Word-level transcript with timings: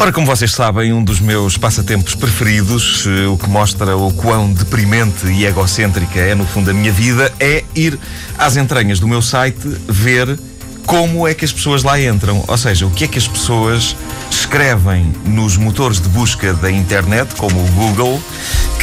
Ora, 0.00 0.12
como 0.12 0.26
vocês 0.26 0.52
sabem, 0.52 0.94
um 0.94 1.04
dos 1.04 1.20
meus 1.20 1.58
passatempos 1.58 2.14
preferidos, 2.14 3.04
eh, 3.06 3.26
o 3.26 3.36
que 3.36 3.46
mostra 3.50 3.94
o 3.94 4.10
quão 4.10 4.50
deprimente 4.50 5.26
e 5.26 5.44
egocêntrica 5.44 6.18
é 6.18 6.34
no 6.34 6.46
fundo 6.46 6.70
a 6.70 6.72
minha 6.72 6.90
vida, 6.90 7.30
é 7.38 7.62
ir 7.74 7.98
às 8.38 8.56
entranhas 8.56 8.98
do 8.98 9.06
meu 9.06 9.20
site 9.20 9.60
ver 9.86 10.38
como 10.86 11.28
é 11.28 11.34
que 11.34 11.44
as 11.44 11.52
pessoas 11.52 11.82
lá 11.82 12.00
entram. 12.00 12.42
Ou 12.48 12.56
seja, 12.56 12.86
o 12.86 12.90
que 12.90 13.04
é 13.04 13.08
que 13.08 13.18
as 13.18 13.28
pessoas 13.28 13.94
escrevem 14.30 15.12
nos 15.26 15.58
motores 15.58 16.00
de 16.00 16.08
busca 16.08 16.54
da 16.54 16.70
internet, 16.70 17.34
como 17.34 17.62
o 17.62 17.66
Google, 17.72 18.22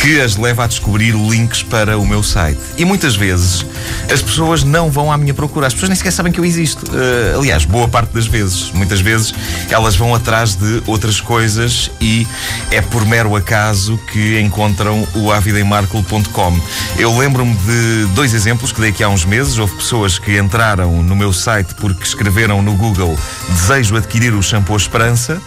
que 0.02 0.22
as 0.22 0.36
leva 0.36 0.64
a 0.64 0.68
descobrir 0.68 1.12
links 1.14 1.64
para 1.64 1.98
o 1.98 2.06
meu 2.06 2.22
site. 2.22 2.60
E 2.78 2.86
muitas 2.86 3.16
vezes 3.16 3.66
as 4.12 4.22
pessoas 4.22 4.64
não 4.64 4.90
vão 4.90 5.12
à 5.12 5.18
minha 5.18 5.34
procura, 5.34 5.68
as 5.68 5.74
pessoas 5.74 5.90
nem 5.90 5.96
sequer 5.96 6.12
sabem 6.12 6.32
que 6.32 6.40
eu 6.40 6.46
existo. 6.46 6.86
Uh, 6.92 7.40
aliás, 7.40 7.66
boa 7.66 7.88
parte 7.88 8.14
das 8.14 8.28
vezes. 8.28 8.72
Muitas 8.72 9.02
vezes 9.02 9.34
elas 9.70 9.96
vão 9.96 10.14
atrás 10.14 10.56
de 10.56 10.82
outras 10.86 11.20
coisas 11.20 11.92
e 12.00 12.28
é 12.72 12.82
por 12.82 13.06
mero 13.06 13.36
acaso 13.36 13.98
que 14.12 14.40
encontram 14.40 15.08
o 15.16 15.32
avidemarco.com. 15.32 16.60
Eu 16.98 17.18
lembro-me 17.18 17.56
de 17.56 18.06
dois 18.14 18.34
exemplos 18.34 18.72
que 18.72 18.80
dei 18.80 18.92
aqui 18.92 19.04
há 19.04 19.10
uns 19.10 19.26
meses. 19.26 19.58
Houve 19.58 19.76
pessoas 19.76 20.18
que 20.20 20.38
entraram 20.38 21.04
no 21.04 21.16
meu 21.16 21.34
site 21.34 21.74
porque 21.76 22.04
escreveram 22.04 22.62
no 22.62 22.74
Google 22.74 23.18
desejo 23.50 23.96
adquirir 23.96 24.34
o 24.34 24.42
shampoo 24.42 24.78
Esperança. 24.78 25.42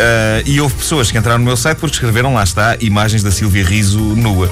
Uh, 0.00 0.42
e 0.46 0.58
houve 0.62 0.76
pessoas 0.76 1.10
que 1.10 1.18
entraram 1.18 1.38
no 1.40 1.44
meu 1.44 1.58
site 1.58 1.76
porque 1.76 1.96
escreveram, 1.96 2.32
lá 2.32 2.42
está, 2.42 2.74
imagens 2.80 3.22
da 3.22 3.30
Silvia 3.30 3.62
Riso 3.62 3.98
nua. 3.98 4.50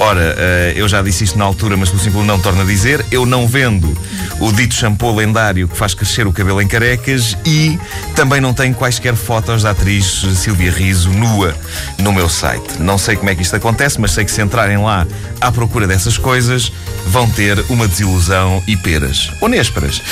Ora, 0.00 0.34
uh, 0.36 0.76
eu 0.76 0.88
já 0.88 1.00
disse 1.02 1.22
isto 1.22 1.38
na 1.38 1.44
altura, 1.44 1.76
mas 1.76 1.88
pelo 1.88 2.02
simples 2.02 2.26
não 2.26 2.38
torno 2.40 2.62
a 2.62 2.64
dizer. 2.64 3.06
Eu 3.10 3.24
não 3.24 3.46
vendo 3.46 3.96
o 4.40 4.52
dito 4.52 4.74
shampoo 4.74 5.14
lendário 5.14 5.68
que 5.68 5.76
faz 5.76 5.94
crescer 5.94 6.26
o 6.26 6.32
cabelo 6.32 6.60
em 6.60 6.66
carecas 6.66 7.36
e 7.46 7.78
também 8.16 8.40
não 8.40 8.52
tenho 8.52 8.74
quaisquer 8.74 9.14
fotos 9.14 9.62
da 9.62 9.70
atriz 9.70 10.24
Silvia 10.36 10.70
Riso 10.70 11.10
nua 11.10 11.54
no 11.98 12.12
meu 12.12 12.28
site. 12.28 12.80
Não 12.80 12.98
sei 12.98 13.14
como 13.14 13.30
é 13.30 13.36
que 13.36 13.42
isto 13.42 13.54
acontece, 13.54 14.00
mas 14.00 14.10
sei 14.12 14.24
que 14.24 14.32
se 14.32 14.42
entrarem 14.42 14.78
lá 14.78 15.06
à 15.40 15.52
procura 15.52 15.86
dessas 15.86 16.18
coisas, 16.18 16.72
vão 17.06 17.28
ter 17.30 17.64
uma 17.68 17.86
desilusão 17.86 18.62
e 18.66 18.76
peras. 18.76 19.30
Ou 19.40 19.48
nésperas. 19.48 20.02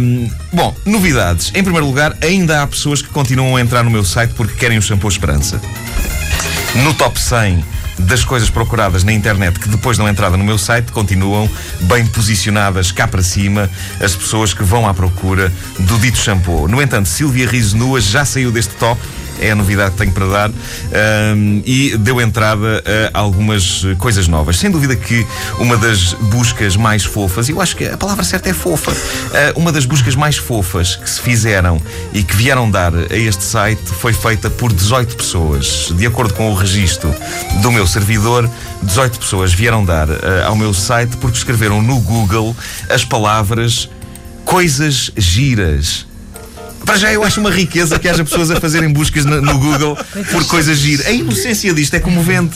Um, 0.00 0.30
bom, 0.52 0.74
novidades. 0.84 1.50
Em 1.54 1.62
primeiro 1.62 1.86
lugar, 1.86 2.16
ainda 2.22 2.62
há 2.62 2.66
pessoas 2.66 3.02
que 3.02 3.08
continuam 3.08 3.56
a 3.56 3.60
entrar 3.60 3.82
no 3.82 3.90
meu 3.90 4.04
site 4.12 4.34
porque 4.34 4.54
querem 4.54 4.76
o 4.76 4.82
shampoo 4.82 5.08
Esperança. 5.08 5.58
No 6.84 6.92
top 6.92 7.18
100 7.18 7.64
das 7.98 8.24
coisas 8.24 8.50
procuradas 8.50 9.04
na 9.04 9.12
internet 9.12 9.58
que 9.58 9.68
depois 9.68 9.96
da 9.96 10.08
entrada 10.08 10.36
no 10.36 10.44
meu 10.44 10.58
site 10.58 10.92
continuam 10.92 11.48
bem 11.82 12.06
posicionadas 12.06 12.92
cá 12.92 13.06
para 13.08 13.22
cima 13.22 13.70
as 14.00 14.14
pessoas 14.14 14.52
que 14.52 14.62
vão 14.62 14.86
à 14.86 14.92
procura 14.92 15.52
do 15.78 15.98
dito 15.98 16.18
shampoo. 16.18 16.68
No 16.68 16.82
entanto, 16.82 17.08
Silvia 17.08 17.48
Riso 17.48 17.76
Nua 17.76 18.00
já 18.00 18.24
saiu 18.24 18.50
deste 18.50 18.74
top 18.74 19.00
é 19.40 19.50
a 19.50 19.54
novidade 19.54 19.92
que 19.92 19.98
tenho 19.98 20.12
para 20.12 20.26
dar, 20.26 20.50
um, 20.50 21.62
e 21.64 21.96
deu 21.96 22.20
entrada 22.20 22.82
a 23.12 23.18
algumas 23.18 23.84
coisas 23.98 24.28
novas. 24.28 24.58
Sem 24.58 24.70
dúvida 24.70 24.94
que 24.96 25.26
uma 25.58 25.76
das 25.76 26.14
buscas 26.14 26.76
mais 26.76 27.04
fofas, 27.04 27.48
eu 27.48 27.60
acho 27.60 27.76
que 27.76 27.86
a 27.86 27.96
palavra 27.96 28.24
certa 28.24 28.50
é 28.50 28.52
fofa, 28.52 28.92
uh, 28.92 29.58
uma 29.58 29.72
das 29.72 29.84
buscas 29.84 30.14
mais 30.14 30.36
fofas 30.36 30.96
que 30.96 31.08
se 31.08 31.20
fizeram 31.20 31.80
e 32.12 32.22
que 32.22 32.34
vieram 32.36 32.70
dar 32.70 32.92
a 32.94 33.16
este 33.16 33.44
site 33.44 33.82
foi 34.00 34.12
feita 34.12 34.50
por 34.50 34.72
18 34.72 35.16
pessoas. 35.16 35.92
De 35.94 36.06
acordo 36.06 36.34
com 36.34 36.50
o 36.50 36.54
registro 36.54 37.14
do 37.60 37.72
meu 37.72 37.86
servidor, 37.86 38.48
18 38.82 39.18
pessoas 39.18 39.52
vieram 39.52 39.84
dar 39.84 40.08
uh, 40.08 40.14
ao 40.46 40.56
meu 40.56 40.72
site 40.74 41.16
porque 41.16 41.38
escreveram 41.38 41.82
no 41.82 42.00
Google 42.00 42.56
as 42.88 43.04
palavras 43.04 43.88
coisas 44.44 45.10
giras. 45.16 46.06
Para 46.84 46.96
já 46.98 47.12
eu 47.12 47.22
acho 47.24 47.40
uma 47.40 47.50
riqueza 47.50 47.98
que 47.98 48.08
haja 48.08 48.24
pessoas 48.24 48.50
a 48.50 48.60
fazerem 48.60 48.92
buscas 48.92 49.24
no, 49.24 49.40
no 49.40 49.58
Google 49.58 49.96
por 50.30 50.44
coisas 50.46 50.78
giras. 50.78 51.06
A 51.06 51.10
inocência 51.12 51.72
disto 51.72 51.94
é 51.94 52.00
comovente. 52.00 52.54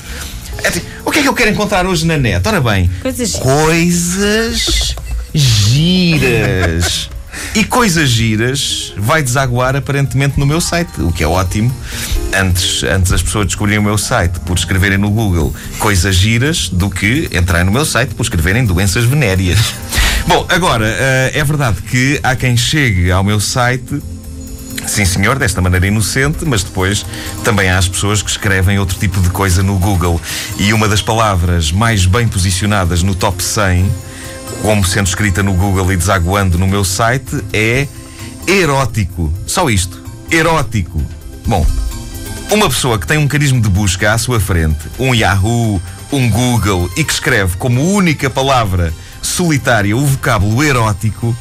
É, 0.63 0.71
tipo, 0.71 0.87
o 1.05 1.11
que 1.11 1.19
é 1.19 1.23
que 1.23 1.29
eu 1.29 1.35
quero 1.35 1.51
encontrar 1.51 1.87
hoje 1.87 2.07
na 2.07 2.17
net? 2.17 2.47
Ora 2.47 2.61
bem, 2.61 2.91
Coisas- 3.03 3.33
coisas 3.35 4.95
giras. 5.35 7.11
E 7.55 7.65
coisas 7.65 8.09
giras 8.09 8.95
vai 8.97 9.23
desaguar 9.23 9.77
aparentemente 9.77 10.39
no 10.41 10.47
meu 10.47 10.61
site, 10.61 10.91
o 11.01 11.13
que 11.13 11.23
é 11.23 11.27
ótimo. 11.27 11.75
Antes, 12.35 12.83
antes 12.83 13.13
as 13.13 13.23
pessoas 13.23 13.47
descobrirem 13.47 13.79
o 13.79 13.83
meu 13.83 13.99
site 13.99 14.41
por 14.41 14.57
escreverem 14.57 14.97
no 14.99 15.11
Google 15.11 15.55
coisas 15.79 16.17
giras 16.17 16.69
do 16.71 16.89
que 16.91 17.29
entrarem 17.33 17.67
no 17.67 17.73
meu 17.73 17.85
site 17.85 18.15
por 18.15 18.23
escreverem 18.23 18.65
doenças 18.65 19.05
venéreas. 19.05 19.59
Bom, 20.27 20.45
agora, 20.49 20.87
eh, 20.89 21.31
é 21.35 21.45
verdade 21.45 21.81
que 21.83 22.19
há 22.23 22.35
quem 22.35 22.57
chegue 22.57 23.11
ao 23.11 23.23
meu 23.23 23.39
site 23.39 24.03
Sim, 24.87 25.05
senhor, 25.05 25.39
desta 25.39 25.61
maneira 25.61 25.87
inocente, 25.87 26.45
mas 26.45 26.63
depois 26.63 27.05
também 27.45 27.69
há 27.69 27.77
as 27.77 27.89
pessoas 27.89 28.23
que 28.23 28.31
escrevem 28.31 28.79
outro 28.79 28.97
tipo 28.99 29.21
de 29.21 29.29
coisa 29.31 29.63
no 29.63 29.79
Google. 29.79 30.21
E 30.59 30.73
uma 30.73 30.89
das 30.89 31.03
palavras 31.03 31.73
mais 31.73 32.07
bem 32.07 32.29
posicionadas 32.29 33.03
no 33.03 33.15
top 33.15 33.43
100, 33.43 33.91
como 34.63 34.85
sendo 34.85 35.09
escrita 35.09 35.43
no 35.43 35.53
Google 35.53 35.93
e 35.93 35.97
desaguando 35.97 36.57
no 36.57 36.67
meu 36.67 36.85
site, 36.85 37.45
é 37.53 37.89
erótico. 38.47 39.33
Só 39.47 39.69
isto. 39.69 40.03
Erótico. 40.31 41.03
Bom, 41.45 41.67
uma 42.51 42.69
pessoa 42.69 42.99
que 42.99 43.07
tem 43.07 43.19
um 43.19 43.27
carisma 43.27 43.61
de 43.61 43.69
busca 43.69 44.13
à 44.13 44.19
sua 44.19 44.39
frente, 44.39 44.79
um 44.99 45.15
Yahoo, 45.15 45.83
um 46.13 46.31
Google, 46.31 46.89
e 46.97 47.03
que 47.03 47.13
escreve 47.13 47.57
como 47.57 47.93
única 47.93 48.31
palavra 48.31 48.95
solitária 49.21 49.97
o 49.97 50.07
vocábulo 50.07 50.63
erótico, 50.63 51.37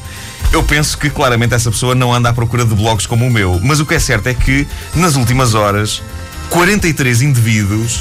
eu 0.56 0.62
penso 0.62 0.96
que 0.96 1.10
claramente 1.10 1.52
essa 1.52 1.70
pessoa 1.70 1.94
não 1.94 2.12
anda 2.12 2.30
à 2.30 2.32
procura 2.32 2.64
de 2.64 2.74
blogs 2.74 3.06
como 3.06 3.26
o 3.26 3.30
meu. 3.30 3.60
Mas 3.62 3.78
o 3.78 3.84
que 3.84 3.92
é 3.94 3.98
certo 3.98 4.26
é 4.28 4.32
que, 4.32 4.66
nas 4.94 5.14
últimas 5.14 5.54
horas, 5.54 6.02
43 6.48 7.20
indivíduos 7.20 8.00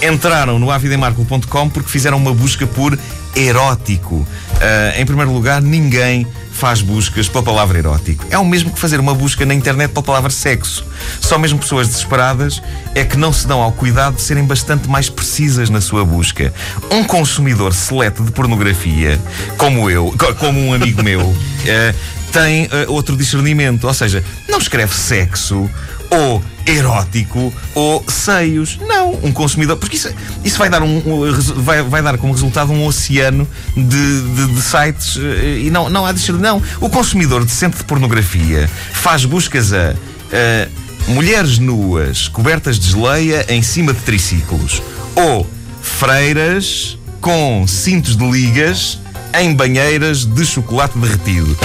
entraram 0.00 0.60
no 0.60 0.70
avidemarco.com 0.70 1.68
porque 1.68 1.90
fizeram 1.90 2.16
uma 2.16 2.32
busca 2.32 2.68
por 2.68 2.96
erótico. 3.34 4.24
Ah, 4.60 4.94
em 4.96 5.04
primeiro 5.04 5.32
lugar, 5.32 5.60
ninguém 5.60 6.24
faz 6.58 6.80
buscas 6.82 7.28
pela 7.28 7.42
palavra 7.44 7.78
erótico. 7.78 8.26
É 8.30 8.36
o 8.36 8.44
mesmo 8.44 8.70
que 8.72 8.78
fazer 8.80 8.98
uma 8.98 9.14
busca 9.14 9.46
na 9.46 9.54
internet 9.54 9.90
pela 9.92 10.02
palavra 10.04 10.28
sexo. 10.30 10.84
Só 11.20 11.38
mesmo 11.38 11.58
pessoas 11.58 11.86
desesperadas 11.88 12.60
é 12.94 13.04
que 13.04 13.16
não 13.16 13.32
se 13.32 13.46
dão 13.46 13.62
ao 13.62 13.70
cuidado 13.72 14.16
de 14.16 14.22
serem 14.22 14.44
bastante 14.44 14.88
mais 14.88 15.08
precisas 15.08 15.70
na 15.70 15.80
sua 15.80 16.04
busca. 16.04 16.52
Um 16.90 17.04
consumidor 17.04 17.72
seleto 17.72 18.24
de 18.24 18.32
pornografia, 18.32 19.20
como 19.56 19.88
eu, 19.88 20.12
co- 20.18 20.34
como 20.34 20.58
um 20.60 20.74
amigo 20.74 21.02
meu, 21.02 21.34
eh, 21.64 21.94
tem 22.32 22.64
eh, 22.72 22.86
outro 22.88 23.16
discernimento. 23.16 23.86
Ou 23.86 23.94
seja, 23.94 24.24
não 24.48 24.58
escreve 24.58 24.92
sexo 24.94 25.70
ou 26.10 26.42
erótico 26.66 27.52
ou 27.74 28.04
seios. 28.08 28.78
Não, 28.86 28.97
um 29.22 29.32
consumidor. 29.32 29.76
Porque 29.76 29.96
isso, 29.96 30.08
isso 30.44 30.58
vai, 30.58 30.68
dar 30.70 30.82
um, 30.82 31.02
vai, 31.56 31.82
vai 31.82 32.02
dar 32.02 32.18
como 32.18 32.32
resultado 32.32 32.72
um 32.72 32.84
oceano 32.86 33.46
de, 33.76 33.82
de- 33.82 34.54
de 34.54 34.62
sites 34.62 35.16
eh, 35.18 35.60
e 35.64 35.70
não, 35.70 35.88
não 35.88 36.04
há 36.06 36.12
de 36.12 36.32
Não. 36.32 36.62
O 36.80 36.88
consumidor 36.88 37.44
decente 37.44 37.76
de 37.78 37.84
pornografia 37.84 38.68
faz 38.92 39.24
buscas 39.24 39.72
a. 39.72 39.90
a 40.32 40.68
mulheres 41.08 41.58
nuas 41.58 42.28
cobertas 42.28 42.78
de 42.78 42.90
geleia 42.90 43.46
em 43.48 43.62
cima 43.62 43.94
de 43.94 44.00
triciclos 44.00 44.82
ou 45.14 45.46
freiras 45.80 46.98
com 47.20 47.64
cintos 47.66 48.14
de 48.16 48.30
ligas 48.30 48.98
em 49.40 49.54
banheiras 49.54 50.24
de 50.26 50.44
chocolate 50.44 50.98
derretido. 50.98 51.56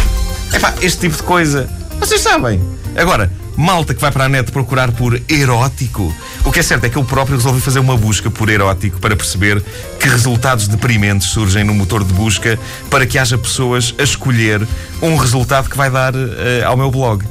Epá, 0.53 0.73
este 0.81 1.01
tipo 1.01 1.17
de 1.17 1.23
coisa. 1.23 1.69
Vocês 1.99 2.21
sabem. 2.21 2.61
Agora, 2.95 3.29
malta 3.55 3.93
que 3.93 4.01
vai 4.01 4.11
para 4.11 4.25
a 4.25 4.29
net 4.29 4.51
procurar 4.51 4.91
por 4.91 5.21
erótico. 5.29 6.13
O 6.43 6.51
que 6.51 6.59
é 6.59 6.63
certo 6.63 6.85
é 6.85 6.89
que 6.89 6.97
eu 6.97 7.03
próprio 7.03 7.37
resolvi 7.37 7.61
fazer 7.61 7.79
uma 7.79 7.95
busca 7.95 8.29
por 8.29 8.49
erótico 8.49 8.99
para 8.99 9.15
perceber 9.15 9.63
que 9.99 10.07
resultados 10.07 10.67
deprimentes 10.67 11.29
surgem 11.29 11.63
no 11.63 11.73
motor 11.73 12.03
de 12.03 12.13
busca 12.13 12.59
para 12.89 13.05
que 13.05 13.17
haja 13.17 13.37
pessoas 13.37 13.93
a 13.97 14.03
escolher 14.03 14.65
um 15.01 15.15
resultado 15.15 15.69
que 15.69 15.77
vai 15.77 15.89
dar 15.89 16.13
eh, 16.15 16.63
ao 16.65 16.75
meu 16.75 16.91
blog. 16.91 17.23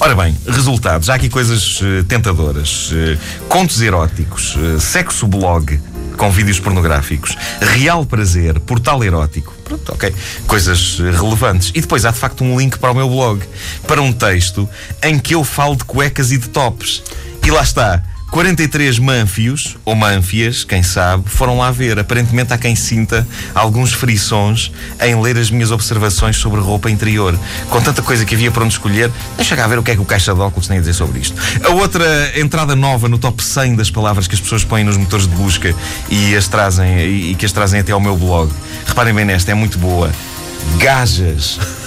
Ora 0.00 0.14
bem, 0.14 0.36
resultados. 0.46 1.08
Há 1.08 1.14
aqui 1.14 1.28
coisas 1.28 1.80
eh, 1.82 2.04
tentadoras. 2.06 2.90
Eh, 2.92 3.18
contos 3.48 3.80
eróticos, 3.80 4.56
sexo 4.80 5.26
blog 5.26 5.80
com 6.16 6.30
vídeos 6.30 6.60
pornográficos, 6.60 7.36
real 7.60 8.04
prazer, 8.06 8.58
portal 8.60 9.02
erótico. 9.02 9.54
Pronto, 9.64 9.92
ok. 9.92 10.14
Coisas 10.46 10.98
relevantes. 10.98 11.70
E 11.74 11.80
depois 11.80 12.04
há 12.04 12.10
de 12.10 12.18
facto 12.18 12.44
um 12.44 12.58
link 12.58 12.78
para 12.78 12.90
o 12.90 12.94
meu 12.94 13.08
blog, 13.08 13.42
para 13.86 14.00
um 14.00 14.12
texto 14.12 14.68
em 15.02 15.18
que 15.18 15.34
eu 15.34 15.44
falo 15.44 15.76
de 15.76 15.84
cuecas 15.84 16.30
e 16.30 16.38
de 16.38 16.48
tops. 16.48 17.02
E 17.44 17.50
lá 17.50 17.62
está. 17.62 18.02
43 18.34 18.98
manfios, 18.98 19.76
ou 19.84 19.94
manfias, 19.94 20.64
quem 20.64 20.82
sabe, 20.82 21.22
foram 21.28 21.56
lá 21.56 21.70
ver. 21.70 22.00
Aparentemente 22.00 22.52
há 22.52 22.58
quem 22.58 22.74
sinta 22.74 23.24
alguns 23.54 23.92
frições 23.92 24.72
em 25.00 25.14
ler 25.22 25.38
as 25.38 25.52
minhas 25.52 25.70
observações 25.70 26.36
sobre 26.36 26.60
roupa 26.60 26.90
interior. 26.90 27.38
Com 27.70 27.80
tanta 27.80 28.02
coisa 28.02 28.24
que 28.24 28.34
havia 28.34 28.50
para 28.50 28.64
onde 28.64 28.72
escolher, 28.72 29.08
deixa 29.36 29.54
cá 29.54 29.68
ver 29.68 29.78
o 29.78 29.84
que 29.84 29.92
é 29.92 29.94
que 29.94 30.00
o 30.00 30.04
caixa 30.04 30.34
de 30.34 30.40
óculos 30.40 30.66
tem 30.66 30.78
a 30.78 30.80
dizer 30.80 30.94
sobre 30.94 31.20
isto. 31.20 31.40
A 31.64 31.70
outra 31.74 32.36
entrada 32.36 32.74
nova 32.74 33.08
no 33.08 33.18
top 33.18 33.40
100 33.40 33.76
das 33.76 33.88
palavras 33.88 34.26
que 34.26 34.34
as 34.34 34.40
pessoas 34.40 34.64
põem 34.64 34.82
nos 34.82 34.96
motores 34.96 35.28
de 35.28 35.36
busca 35.36 35.72
e, 36.10 36.34
as 36.34 36.48
trazem, 36.48 37.30
e 37.30 37.36
que 37.36 37.46
as 37.46 37.52
trazem 37.52 37.78
até 37.78 37.92
ao 37.92 38.00
meu 38.00 38.16
blog. 38.16 38.50
Reparem 38.84 39.14
bem 39.14 39.24
nesta, 39.24 39.52
é 39.52 39.54
muito 39.54 39.78
boa. 39.78 40.10
Gajas. 40.78 41.83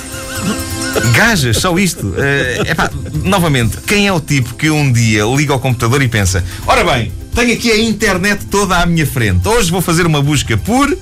Gajas, 1.14 1.58
só 1.58 1.78
isto. 1.78 2.08
Uh, 2.08 2.68
epá, 2.68 2.90
novamente, 3.24 3.78
quem 3.86 4.08
é 4.08 4.14
o 4.14 4.20
tipo 4.20 4.56
que 4.56 4.70
um 4.70 4.92
dia 4.92 5.24
liga 5.26 5.54
ao 5.54 5.60
computador 5.60 6.02
e 6.02 6.08
pensa: 6.08 6.44
Ora 6.66 6.84
bem, 6.84 7.12
tenho 7.36 7.54
aqui 7.54 7.72
a 7.72 7.78
internet 7.78 8.46
toda 8.46 8.78
à 8.78 8.86
minha 8.86 9.06
frente. 9.06 9.48
Hoje 9.48 9.72
vou 9.72 9.82
fazer 9.82 10.06
uma 10.06 10.22
busca 10.22 10.58
por 10.58 10.96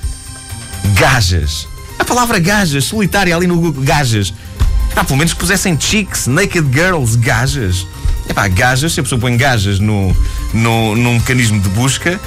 gajas. 0.96 1.68
A 1.98 2.04
palavra 2.04 2.40
gajas, 2.40 2.86
solitária 2.86 3.36
ali 3.36 3.48
no 3.48 3.56
Google, 3.56 3.84
gajas. 3.84 4.34
Ah, 4.96 5.04
pelo 5.04 5.18
menos 5.18 5.34
que 5.34 5.40
pusessem 5.40 5.78
chicks, 5.80 6.28
naked 6.28 6.66
girls, 6.74 7.18
gajas. 7.18 7.86
Epá, 8.30 8.48
gajas, 8.48 8.94
se 8.94 9.00
a 9.00 9.04
pessoa 9.04 9.20
põe 9.20 9.36
gajas 9.38 9.80
no, 9.80 10.16
no, 10.54 10.96
num 10.96 11.14
mecanismo 11.16 11.60
de 11.60 11.70
busca, 11.70 12.20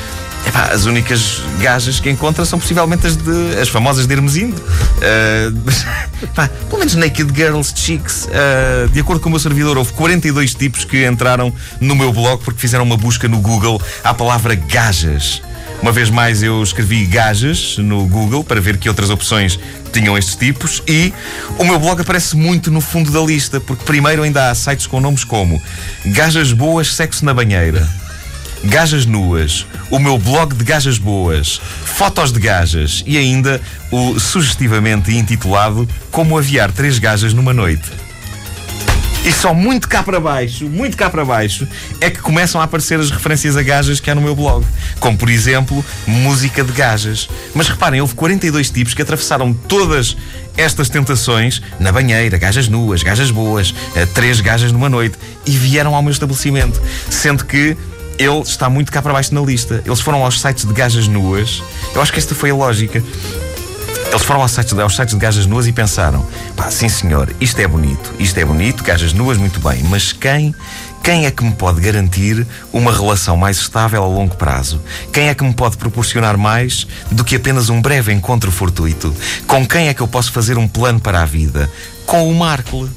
epá, 0.47 0.71
as 0.73 0.85
únicas 0.85 1.43
gajas 1.61 2.01
que 2.01 2.11
encontra 2.11 2.45
são 2.45 2.59
possivelmente 2.59 3.07
as, 3.07 3.17
de, 3.17 3.59
as 3.61 3.69
famosas 3.69 4.07
de 4.07 4.15
Hermesindo. 4.15 4.61
Uh, 4.61 5.71
epá, 6.23 6.49
pelo 6.69 6.79
menos 6.79 6.95
naked 6.95 7.33
girls, 7.35 7.73
chicks. 7.75 8.27
Uh, 8.27 8.89
de 8.89 9.01
acordo 9.01 9.21
com 9.21 9.29
o 9.29 9.33
meu 9.33 9.41
servidor, 9.41 9.77
houve 9.77 9.93
42 9.93 10.55
tipos 10.55 10.85
que 10.85 11.07
entraram 11.07 11.53
no 11.81 11.95
meu 11.95 12.13
blog 12.13 12.43
porque 12.45 12.61
fizeram 12.61 12.85
uma 12.85 12.97
busca 12.97 13.29
no 13.29 13.39
Google 13.39 13.81
à 14.05 14.15
palavra 14.15 14.55
gajas. 14.55 15.43
Uma 15.81 15.93
vez 15.93 16.11
mais 16.11 16.43
eu 16.43 16.61
escrevi 16.61 17.07
gajas 17.07 17.79
no 17.79 18.05
Google 18.07 18.43
para 18.43 18.61
ver 18.61 18.79
que 18.79 18.89
outras 18.89 19.11
opções 19.11 19.59
tinham 19.93 20.19
estes 20.19 20.35
tipos 20.35 20.83
e 20.89 21.13
o 21.57 21.65
meu 21.65 21.79
blog 21.79 22.01
aparece 22.01 22.37
muito 22.37 22.69
no 22.71 22.81
fundo 22.81 23.13
da 23.13 23.21
lista, 23.21 23.61
porque 23.61 23.85
primeiro 23.85 24.25
ainda 24.25 24.51
há 24.51 24.55
sites 24.55 24.89
com 24.89 25.01
nomes 25.01 25.23
como 25.23 25.63
Gajas 26.07 26.53
Boas 26.53 26.95
Sexo 26.95 27.25
na 27.25 27.33
Banheira, 27.33 27.89
Gajas 28.65 29.07
Nuas, 29.07 29.67
o 29.91 29.99
meu 29.99 30.19
blog 30.19 30.55
de 30.55 30.65
gajas 30.65 30.99
boas, 30.99 31.61
fotos 31.85 32.33
de 32.33 32.41
gajas 32.41 33.03
e 33.07 33.17
ainda 33.17 33.61
o 33.91 34.19
sugestivamente 34.19 35.17
intitulado 35.17 35.89
Como 36.11 36.37
aviar 36.37 36.73
três 36.73 36.99
gajas 36.99 37.33
numa 37.33 37.55
noite. 37.55 37.91
E 39.25 39.33
só 39.33 39.53
muito 39.53 39.89
cá 39.89 40.03
para 40.03 40.19
baixo, 40.19 40.65
muito 40.67 40.97
cá 40.97 41.11
para 41.11 41.25
baixo, 41.25 41.69
é 42.01 42.09
que 42.09 42.19
começam 42.19 42.61
a 42.61 42.65
aparecer 42.65 42.99
as 42.99 43.11
referências 43.11 43.57
a 43.57 43.63
gajas 43.63 44.01
que 44.01 44.11
há 44.11 44.15
no 44.15 44.23
meu 44.23 44.35
blog. 44.35 44.65
Como, 45.01 45.19
por 45.19 45.29
exemplo, 45.29 45.85
música 46.07 46.65
de 46.65 46.73
gajas. 46.73 47.29
Mas 47.55 47.69
reparem, 47.69 48.01
houve 48.01 48.15
42 48.15 48.71
tipos 48.71 48.95
que 48.95 49.03
atravessaram 49.03 49.53
todas 49.53 50.17
estas 50.57 50.89
tentações 50.89 51.61
na 51.79 51.93
banheira, 51.93 52.39
gajas 52.39 52.69
nuas, 52.69 53.03
gajas 53.03 53.31
boas, 53.31 53.75
eh, 53.97 54.07
três 54.07 54.41
gajas 54.41 54.73
numa 54.73 54.89
noite, 54.89 55.19
e 55.45 55.51
vieram 55.51 55.95
ao 55.95 56.03
meu 56.03 56.13
estabelecimento. 56.13 56.81
Sendo 57.11 57.45
que 57.45 57.77
ele 58.19 58.41
está 58.41 58.69
muito 58.69 58.91
cá 58.91 59.01
para 59.01 59.13
baixo 59.13 59.35
na 59.35 59.41
lista. 59.41 59.83
Eles 59.87 60.01
foram 60.01 60.25
aos 60.25 60.41
sites 60.41 60.65
de 60.65 60.73
gajas 60.73 61.07
nuas. 61.07 61.63
Eu 61.95 62.03
acho 62.03 62.13
que 62.13 62.19
esta 62.19 62.35
foi 62.35 62.51
a 62.51 62.55
lógica. 62.55 63.03
Eles 64.11 64.23
foram 64.23 64.41
aos 64.41 64.53
sites, 64.53 64.77
aos 64.77 64.97
sites 64.97 65.15
de 65.15 65.21
gajas 65.21 65.47
nuas 65.47 65.67
e 65.67 65.73
pensaram: 65.73 66.27
pá, 66.57 66.71
sim 66.71 66.89
senhor, 66.89 67.33
isto 67.41 67.61
é 67.61 67.67
bonito, 67.67 68.15
isto 68.19 68.39
é 68.39 68.45
bonito, 68.45 68.83
gajas 68.83 69.13
nuas, 69.13 69.37
muito 69.37 69.61
bem, 69.61 69.83
mas 69.85 70.13
quem 70.13 70.55
quem 71.03 71.25
é 71.25 71.31
que 71.31 71.43
me 71.43 71.53
pode 71.53 71.81
garantir 71.81 72.47
uma 72.73 72.93
relação 72.93 73.37
mais 73.37 73.59
estável 73.59 74.03
a 74.03 74.07
longo 74.07 74.37
prazo? 74.37 74.81
Quem 75.13 75.29
é 75.29 75.35
que 75.35 75.43
me 75.43 75.55
pode 75.55 75.77
proporcionar 75.77 76.37
mais 76.37 76.87
do 77.11 77.25
que 77.25 77.37
apenas 77.37 77.71
um 77.71 77.81
breve 77.81 78.13
encontro 78.13 78.51
fortuito? 78.51 79.15
Com 79.47 79.67
quem 79.67 79.89
é 79.89 79.95
que 79.95 80.03
eu 80.03 80.09
posso 80.09 80.33
fazer 80.33 80.59
um 80.59 80.69
plano 80.69 81.01
para 81.01 81.23
a 81.23 81.25
vida? 81.25 81.71
Com 82.05 82.29
o 82.29 82.35
Marco. 82.35 82.89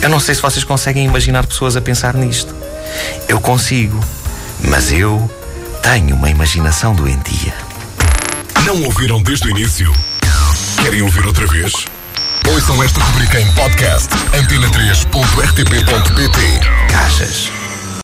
Eu 0.00 0.08
não 0.08 0.20
sei 0.20 0.34
se 0.34 0.40
vocês 0.40 0.64
conseguem 0.64 1.04
imaginar 1.04 1.46
pessoas 1.46 1.76
a 1.76 1.80
pensar 1.80 2.14
nisto. 2.14 2.57
Eu 3.28 3.40
consigo, 3.40 3.98
mas 4.64 4.90
eu 4.92 5.30
tenho 5.82 6.14
uma 6.16 6.30
imaginação 6.30 6.94
doentia. 6.94 7.54
Não 8.64 8.82
ouviram 8.84 9.22
desde 9.22 9.48
o 9.48 9.50
início? 9.50 9.92
Querem 10.82 11.02
ouvir 11.02 11.26
outra 11.26 11.46
vez? 11.46 11.72
Ouçam 12.46 12.82
esta 12.82 13.00
rubrica 13.00 13.38
em 13.40 13.52
podcast 13.52 14.08
antena3.rtp.pt 14.32 16.40
Caixas. 16.90 17.57